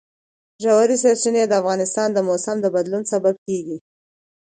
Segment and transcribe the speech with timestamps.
[0.63, 3.77] ژورې سرچینې د افغانستان د موسم د بدلون سبب کېږي.